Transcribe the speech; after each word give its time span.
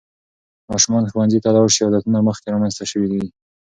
ماشومان 0.71 1.03
ښوونځي 1.11 1.39
ته 1.43 1.49
لاړ 1.55 1.67
شي، 1.75 1.81
عادتونه 1.85 2.19
مخکې 2.27 2.47
رامنځته 2.53 2.83
شوي 2.91 3.07
وي. 3.11 3.25